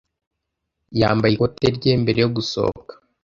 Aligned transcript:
Yambaye 0.99 1.33
ikoti 1.33 1.65
rye 1.77 1.91
mbere 2.01 2.19
yo 2.23 2.29
gusohoka. 2.35 2.93